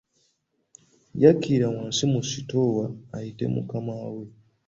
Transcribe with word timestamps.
Yakirira 1.21 1.67
wansi 1.75 2.03
mu 2.11 2.19
sitoowa 2.29 2.85
ayite 3.15 3.45
mukama 3.53 3.93
we. 4.15 4.25